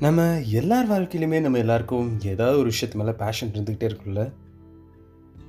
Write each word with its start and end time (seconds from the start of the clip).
நம்ம 0.00 0.40
எல்லார் 0.40 0.90
வாழ்க்கையிலுமே 0.90 1.40
நம்ம 1.40 1.58
எல்லாருக்கும் 1.58 2.20
ஏதாவது 2.20 2.58
ஒரு 2.58 2.70
விஷயத்து 2.70 2.94
மேலே 2.94 3.10
பேஷன் 3.10 3.48
இருந்துக்கிட்டே 3.48 3.90
இருக்குல்ல 3.90 4.32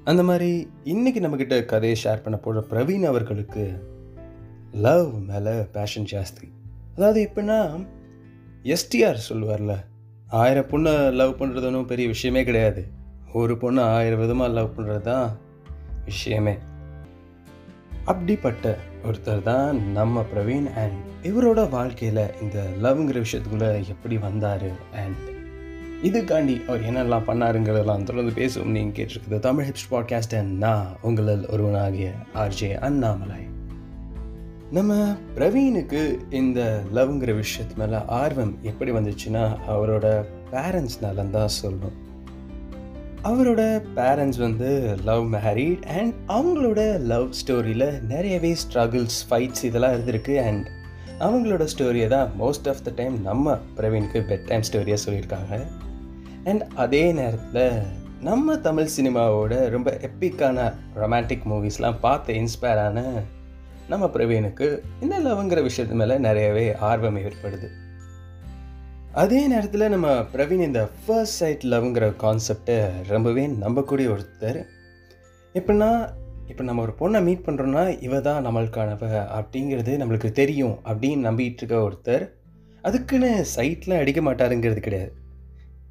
அந்த 0.04 0.24
மாதிரி 0.24 0.68
இன்னைக்கு 0.83 1.20
நம்மக்கிட்ட 1.20 1.65
கதையை 1.65 1.99
ஷேர் 2.04 2.24
பண்ண 2.24 2.38
போகிற 2.38 2.66
பிரவீன் 2.70 3.05
அவர்களுக்கு 3.05 3.84
லவ் 4.71 5.13
மேலே 5.13 5.51
பேஷன் 5.51 6.04
ஜாஸ்தி. 6.04 6.51
அதாவது 6.96 7.31
எப்படின்னா 7.31 7.87
எஸ்டிஆர் 8.63 9.18
சொல்லுவார்ல 9.29 9.76
ஆயிரம் 10.28 10.68
பொண்ணை 10.68 11.14
லவ் 11.14 11.41
பண்ணுறது 11.41 11.65
ஒன்றும் 11.65 11.86
பெரிய 11.86 12.08
விஷயமே 12.08 12.44
கிடையாது. 12.44 12.87
ஒரு 13.33 13.54
பொண்ணை 13.54 13.79
ஆயிரம் 13.79 14.19
விதமாக 14.19 14.54
லவ் 14.54 14.73
பண்ணுறது 14.77 15.01
தான் 15.01 15.37
விஷயமே. 16.05 16.58
அப்படிப்பட்ட 18.05 18.77
ஒருத்தர் 19.05 19.41
தான் 19.41 19.91
நம்ம 19.91 20.23
பிரவீன் 20.34 20.67
அண்ட் 20.73 20.99
இவரோட 21.23 21.70
வாழ்க்கையில் 21.70 22.34
இந்த 22.41 22.58
லவ்ங்கிற 22.81 23.23
விஷயத்துக்குள்ளே 23.26 23.88
எப்படி 23.88 24.18
வந்தார் 24.18 24.68
அண்ட் 24.94 25.22
இதுக்காண்டி 26.04 26.55
அவர் 26.66 26.81
என்னெல்லாம் 26.81 27.28
பண்ணாருங்கிறதெல்லாம் 27.30 28.04
தொடர்ந்து 28.04 28.34
பேசுவோம். 28.41 28.72
நீங்கள் 28.76 28.95
கேட்டிருக்குது 28.98 29.40
தமிழ் 29.40 29.66
ஹிப்ஸ் 29.66 29.91
பாட்காஸ்ட் 29.91 30.38
அண்ட் 30.38 30.58
நான் 30.58 30.88
உங்களில் 31.02 31.50
ஒருவனாகிய 31.50 32.12
ஆர்ஜே 32.36 32.78
அண்ணாமலை. 32.78 33.41
நம்ம 34.72 35.16
பிரவீனுக்கு 35.36 36.02
இந்த 36.30 36.81
லவ்ங்கிற 36.94 37.42
விஷயத்து 37.42 37.76
மேலே 37.76 37.98
ஆர்வம் 38.08 38.58
எப்படி 38.62 38.92
வந்துச்சுன்னா 38.92 39.44
அவரோட 39.70 40.26
பேரண்ட்ஸ்னால 40.52 41.30
தான் 41.30 41.56
சொல்லணும். 41.62 41.98
அவரோட 43.28 43.62
பேரண்ட்ஸ் 43.96 44.40
வந்து 44.40 44.96
லவ் 45.06 45.34
மேரிட் 45.34 45.86
அண்ட் 45.86 46.14
அவங்களோட 46.28 47.00
லவ் 47.00 47.32
ஸ்டோரியில் 47.40 48.02
நிறையவே 48.02 48.56
ஸ்ட்ரகிள்ஸ் 48.64 49.18
ஃபைட்ஸ் 49.30 49.64
இதெல்லாம் 49.64 49.94
இருந்திருக்கு 49.94 50.36
அண்ட் 50.44 50.68
அவங்களோட 51.20 51.68
ஸ்டோரியை 51.78 52.08
தான் 52.08 52.32
மோஸ்ட் 52.40 52.68
ஆஃப் 52.70 52.84
த 52.84 52.92
டைம் 52.96 53.22
நம்ம 53.22 53.58
பிரவீனுக்கு 53.78 54.22
பெட் 54.30 54.45
டைம் 54.45 54.62
ஸ்டோரியாக 54.72 54.98
சொல்லியிருக்காங்க. 55.06 55.66
அண்ட் 56.44 56.66
அதே 56.76 57.12
நேரத்தில் 57.12 57.82
நம்ம 58.22 58.58
தமிழ் 58.58 58.94
சினிமாவோட 58.98 59.70
ரொம்ப 59.70 59.98
எப்பிக்கான 60.02 60.73
ரொமான்டிக் 60.95 61.48
மூவிஸ்லாம் 61.50 62.00
பார்த்து 62.00 62.34
இன்ஸ்பயர் 62.34 62.84
ஆன 62.86 63.02
நம்ம 63.89 64.06
பிரவீனுக்கு 64.14 64.80
இந்த 65.02 65.20
லவ்ங்கிற 65.20 65.70
விஷயத்து 65.70 65.98
மேலே 66.04 66.17
நிறையவே 66.17 66.76
ஆர்வம் 66.76 67.17
ஏற்படுது. 67.17 67.70
அதே 69.21 69.47
நேரத்தில் 69.47 69.83
நம்ம 69.89 70.08
பிரவீன் 70.33 70.63
இந்த 70.66 70.89
ஃபர்ஸ்ட் 71.02 71.38
சைட் 71.39 71.61
லவ்ங்கிற 71.63 72.05
கான்செப்டை 72.23 72.75
ரொம்பவே 73.08 73.47
நம்பக்கூடிய 73.47 74.08
ஒருத்தர். 74.13 74.59
எப்படின்னா 75.53 75.89
இப்போ 76.47 76.63
நம்ம 76.63 76.81
ஒரு 76.81 76.94
பொண்ணை 76.99 77.23
மீட் 77.23 77.45
பண்ணுறோன்னா 77.45 77.83
இவ 78.02 78.19
தான் 78.19 78.45
நம்மளுக்கானவ 78.47 79.11
அப்படிங்கிறது 79.38 79.93
நம்மளுக்கு 80.02 80.31
தெரியும் 80.31 80.75
அப்படின்னு 80.86 81.27
நம்பிட்டு 81.27 81.63
இருக்க 81.63 81.77
ஒருத்தர் 81.88 82.25
அதுக்குன்னு 82.81 83.45
சைட்டில் 83.55 83.99
அடிக்க 83.99 84.21
மாட்டாருங்கிறது 84.21 84.80
கிடையாது. 84.80 85.13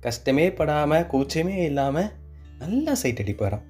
கஷ்டமே 0.00 0.52
படாமல் 0.52 1.08
கூச்சமே 1.12 1.56
இல்லாமல் 1.70 2.12
நல்லா 2.58 2.95
சைட் 2.95 3.22
அடிப்பாராம். 3.25 3.67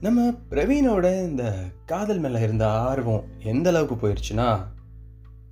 நம்ம 0.00 0.30
பிரவீனோட 0.50 1.06
இந்த 1.28 1.54
காதல் 1.86 2.18
மேலே 2.18 2.40
இருந்த 2.40 2.68
ஆர்வம் 2.68 3.24
எந்த 3.52 3.68
அளவுக்கு 3.70 3.96
போயிடுச்சுன்னா 4.02 4.50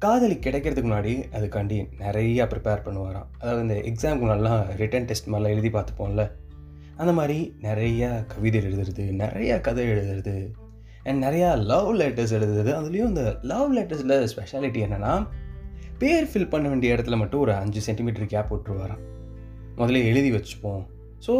காதலி 0.07 0.35
கிடைக்கிறதுக்கு 0.35 0.89
முன்னாடி 0.89 1.13
அதுக்காண்டி 1.37 1.77
நிறையா 1.99 2.45
ப்ரிப்பேர் 2.51 2.83
பண்ணுவாராம். 2.87 3.29
அதாவது 3.39 3.63
இந்த 3.63 3.77
எக்ஸாமுக்கு 3.89 4.27
நல்லா 4.27 4.65
ரிட்டன் 4.77 5.05
டெஸ்ட் 5.05 5.29
மாதிரிலாம் 5.29 5.55
எழுதி 5.55 5.69
பார்த்துப்போம்ல. 5.69 6.31
அந்த 6.97 7.13
மாதிரி 7.13 7.55
நிறையா 7.63 8.27
கவிதை 8.27 8.61
எழுதுறது 8.61 9.05
நிறையா 9.23 9.61
கதை 9.61 9.87
எழுதுறது 9.89 10.35
அண்ட் 11.03 11.25
நிறையா 11.25 11.49
லவ் 11.65 11.91
லெட்டர்ஸ் 12.01 12.35
எழுதுறது. 12.39 12.71
அதுலேயும் 12.79 13.11
இந்த 13.13 13.39
லவ் 13.43 13.77
லெட்டர்ஸில் 13.79 14.29
ஸ்பெஷாலிட்டி 14.35 14.83
என்னென்னா 14.87 15.27
பேர் 15.99 16.31
ஃபில் 16.33 16.51
பண்ண 16.51 16.69
வேண்டிய 16.69 16.95
இடத்துல 16.95 17.17
மட்டும் 17.17 17.41
ஒரு 17.41 17.53
அஞ்சு 17.53 17.81
சென்டிமீட்டர் 17.81 18.27
கேப் 18.27 18.55
விட்டுருவாராம். 18.55 19.03
முதல்ல 19.77 20.05
எழுதி 20.05 20.33
வச்சுப்போம். 20.33 20.83
ஸோ 21.27 21.35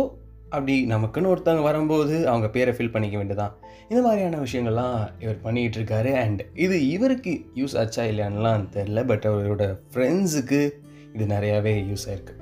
அப்படி 0.51 0.87
நமக்குன்னு 0.87 1.33
ஒருத்தவங்க 1.33 1.63
வரும்போது 1.63 2.29
அவங்க 2.29 2.49
பேரை 2.49 2.75
ஃபில் 2.75 2.91
பண்ணிக்க 2.91 3.17
வேண்டியதான் 3.19 3.55
இந்த 3.89 4.03
மாதிரியான 4.03 4.37
விஷயங்கள்லாம் 4.37 4.99
இவர் 5.23 5.41
பண்ணிகிட்டு 5.45 5.79
இருக்காரு. 5.81 6.15
அண்ட் 6.15 6.43
இது 6.55 6.89
இவருக்கு 6.89 7.33
யூஸ் 7.55 7.79
ஆச்சா 7.79 8.03
இல்லையான்லாம் 8.03 8.65
தெரில 8.77 9.07
பட் 9.07 9.25
அவரோட 9.25 9.79
ஃப்ரெண்ட்ஸுக்கு 9.95 10.61
இது 11.15 11.27
நிறையாவே 11.27 11.75
யூஸ் 11.91 12.07
ஆயிருக்கு. 12.09 12.35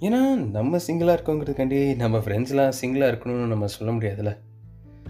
ஏன்னா 0.00 0.20
நம்ம 0.34 0.78
சிங்கிளாக 0.86 1.16
இருக்கோங்கிறதுக்காண்டி 1.18 1.96
நம்ம 1.96 2.18
ஃப்ரெண்ட்ஸ்லாம் 2.18 2.72
சிங்கிளாக 2.80 3.12
இருக்கணும்னு 3.12 3.52
நம்ம 3.54 3.66
சொல்ல 3.66 3.92
முடியாதுல்ல. 3.92 4.32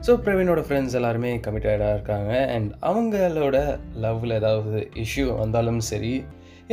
ஸோ 0.06 0.12
பிரவீனோட 0.24 0.60
ஃப்ரெண்ட்ஸ் 0.66 0.92
எல்லாருமே 0.92 1.36
கமிட்டடாக 1.36 1.94
இருக்காங்க. 1.94 2.32
அண்ட் 2.54 2.72
அவங்களோட 2.82 3.78
லவ்வில் 4.02 4.32
ஏதாவது 4.32 4.90
இஷ்யூ 4.94 5.38
வந்தாலும் 5.38 5.80
சரி 5.80 6.24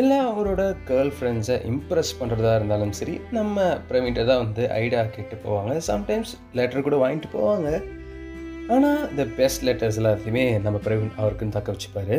இல்லை 0.01 0.17
அவரோட 0.31 0.61
கேர்ள் 0.87 1.11
ஃப்ரெண்ட்ஸை 1.17 1.55
இம்ப்ரெஸ் 1.69 2.11
பண்ணுறதா 2.19 2.51
இருந்தாலும் 2.57 2.91
சரி 2.97 3.15
நம்ம 3.37 3.63
பிரவீன்ட்ட 3.89 4.25
தான் 4.29 4.41
வந்து 4.43 4.63
ஐடியா 4.81 5.03
கேட்டு 5.15 5.35
போவாங்க. 5.45 5.73
சம்டைம்ஸ் 5.91 6.33
லெட்டர் 6.57 6.85
கூட 6.87 6.97
வாங்கிட்டு 7.03 7.29
போவாங்க. 7.37 7.69
ஆனால் 8.73 9.01
இந்த 9.11 9.23
பெஸ்ட் 9.39 9.65
லெட்டர்ஸ் 9.67 9.99
எல்லாத்தையுமே 10.01 10.45
நம்ம 10.65 10.77
பிரவீன் 10.87 11.15
அவருக்குன்னு 11.19 11.57
தக்க 11.57 11.75
வச்சுப்பார். 11.75 12.17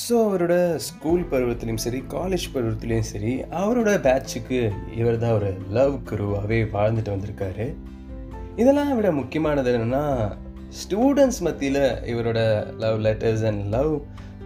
ஸோ 0.00 0.14
அவரோட 0.28 0.54
ஸ்கூல் 0.88 1.24
பருவத்துலேயும் 1.30 1.82
சரி 1.84 2.00
காலேஜ் 2.16 2.46
பருவத்துலேயும் 2.54 3.08
சரி 3.12 3.32
அவரோட 3.60 3.90
பேட்சுக்கு 4.06 4.58
இவர் 5.00 5.22
தான் 5.24 5.36
ஒரு 5.38 5.50
லவ் 5.78 5.94
குருவாகவே 6.10 6.58
வாழ்ந்துட்டு 6.76 7.14
வந்திருக்காரு. 7.16 7.66
இதெல்லாம் 8.62 8.94
விட 8.98 9.10
முக்கியமானது 9.20 9.70
என்னென்னா 9.78 10.04
ஸ்டூடெண்ட்ஸ் 10.80 11.42
மத்தியில் 11.46 11.84
இவரோட 12.12 12.40
லவ் 12.84 12.98
லெட்டர்ஸ் 13.06 13.44
அண்ட் 13.50 13.62
லவ் 13.76 13.92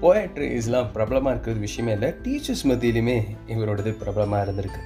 போயட்ரிஸ்லாம் 0.03 0.93
பிரபலமாக 0.93 1.31
இருக்கிறது 1.31 1.61
விஷயமே 1.61 1.93
இல்லை. 1.93 2.09
டீச்சர்ஸ் 2.23 2.67
மத்தியிலுமே 2.69 3.17
இவரோடது 3.49 3.91
பிரபலமாக 3.99 4.51
இருந்திருக்கு. 4.51 4.83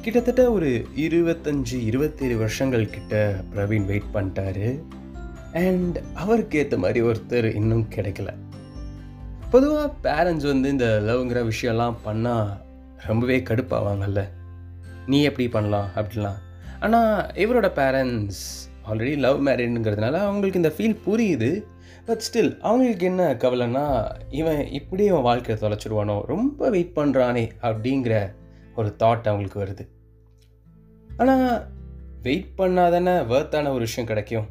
கிட்டத்தட்ட 0.00 0.52
ஒரு 0.52 0.86
இருபத்தஞ்சி 0.96 1.78
இருபத்தேழு 1.84 2.36
வருஷங்கள் 2.36 2.90
கிட்ட 2.90 3.34
பிரவீன் 3.54 3.84
வெயிட் 3.84 4.10
பண்ணிட்டாரு. 4.14 4.80
அண்ட் 5.52 5.98
அவருக்கு 6.14 6.58
ஏற்ற 6.58 6.76
மாதிரி 6.78 7.02
ஒருத்தர் 7.02 7.54
இன்னும் 7.54 7.86
கிடைக்கல. 7.94 8.32
பொதுவாக 9.50 9.92
பேரண்ட்ஸ் 10.02 10.46
வந்து 10.46 10.68
இந்த 10.68 11.02
லவ்ங்கிற 11.02 11.50
விஷயம்லாம் 11.50 11.96
பண்ணால் 12.06 12.48
ரொம்பவே 13.06 13.38
கடுப்பாவாங்கல்ல. 13.40 14.28
நீ 15.06 15.22
எப்படி 15.22 15.48
பண்ணலாம் 15.48 15.88
அப்படிலாம். 15.96 16.40
ஆனால் 16.80 17.26
இவரோட 17.26 17.68
பேரண்ட்ஸ் 17.80 18.42
ஆல்ரெடி 18.90 19.16
லவ் 19.16 19.46
மேரீடுங்கிறதுனால 19.46 20.12
அவங்களுக்கு 20.12 20.62
இந்த 20.62 20.72
ஃபீல் 20.76 21.00
புரியுது. 21.06 21.50
பட் 22.06 22.22
ஸ்டில் 22.32 22.60
அவங்களுக்கு 22.60 23.06
என்ன 23.06 23.34
கவலைன்னா 23.34 24.10
இவன் 24.30 24.66
இப்படியே 24.66 25.08
அவன் 25.08 25.22
வாழ்க்கையை 25.22 25.70
தொலைச்சிடுவானோ 25.70 26.20
ரொம்ப 26.20 26.70
வெயிட் 26.70 26.92
பண்ணுறானே 26.96 27.50
அப்படிங்கிற 27.62 28.32
ஒரு 28.76 28.94
தாட் 28.98 29.28
அவங்களுக்கு 29.28 29.62
வருது. 29.62 29.88
ஆனால் 31.16 31.66
வெயிட் 32.22 32.52
பண்ணாதானே 32.56 33.26
வேர்த்தான 33.26 33.68
ஒரு 33.68 33.78
விஷயம் 33.78 34.08
கிடைக்கும். 34.08 34.46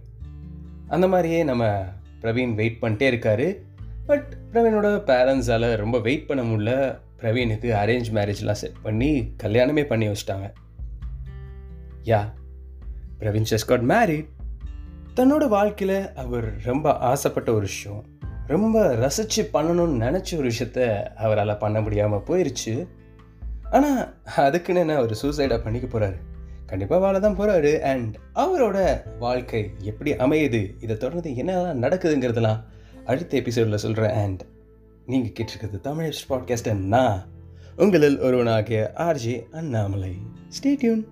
அந்த 0.88 1.08
மாதிரியே 1.08 1.44
நம்ம 1.44 1.86
பிரவீன் 2.22 2.54
வெயிட் 2.54 2.78
பண்ணிட்டே 2.82 3.14
இருக்காரு. 3.14 3.58
பட் 4.06 4.36
பிரவீனோட 4.52 4.88
பேரண்ட்ஸால் 5.10 5.76
ரொம்ப 5.76 6.00
வெயிட் 6.00 6.28
பண்ண 6.28 6.44
முடியல. 6.44 7.00
பிரவீனுக்கு 7.22 7.70
அரேஞ்ச் 7.84 8.12
மேரேஜ்லாம் 8.14 8.52
செட் 8.52 8.82
பண்ணி 8.82 9.34
கல்யாணமே 9.44 9.84
பண்ணி 9.84 10.08
வச்சிட்டாங்க. 10.08 10.54
Yeah 12.04 12.32
Praveen 13.20 13.46
just 13.50 13.66
got 13.66 13.82
married 13.82 14.28
தன்னோட 15.16 15.48
வாழ்க்கையில் 15.48 16.14
அவர் 16.14 16.54
ரொம்ப 16.64 16.98
ஆசைப்பட்ட 16.98 17.52
ஒரு 17.52 17.62
விஷயம். 17.62 18.06
ரொம்ப 18.48 18.96
ரசித்து 18.96 19.50
பண்ணணும்னு 19.54 20.02
நினச்ச 20.04 20.38
ஒரு 20.38 20.50
விஷயத்த 20.50 21.04
அவரால் 21.04 21.58
பண்ண 21.58 21.82
முடியாமல் 21.82 22.20
போயிடுச்சு 22.20 22.88
ஆனால் 23.72 24.14
அதுக்குன்னு 24.36 24.82
என்ன 24.82 24.96
அவர் 24.96 25.18
சூசைடாக 25.22 25.64
பண்ணிக்க 25.64 26.00
போகிறாரு 26.00 26.16
கண்டிப்பாக 26.66 27.02
வாழ 27.02 27.20
தான் 27.20 27.38
போகிறாரு 27.38 27.80
அண்ட் 27.80 28.16
அவரோட 28.36 29.02
வாழ்க்கை 29.20 29.72
எப்படி 29.80 30.14
அமையுது? 30.14 30.74
இதை 30.80 30.98
தொடர்ந்து 30.98 31.30
என்னெல்லாம் 31.30 31.84
நடக்குதுங்கிறதெல்லாம் 31.86 32.64
அடுத்த 33.06 33.38
எபிசோடில் 33.38 33.78
சொல்கிறேன் 33.78 34.14
அண்ட் 34.14 34.44
நீங்கள் 35.06 35.32
கேட்டிருக்கிறது 35.32 35.80
தமிழ் 35.80 36.14
பாட்காஸ்ட் 36.30 36.78
நான் 36.78 37.26
உங்களில் 37.76 38.20
ஒருவனாகிய 38.20 38.92
R G 38.96 39.44
Annamalai. 39.52 40.18
Stay 40.48 40.78
tuned 40.80 41.08